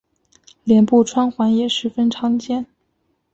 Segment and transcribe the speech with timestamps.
[0.63, 2.65] 脸部穿环也十分常见。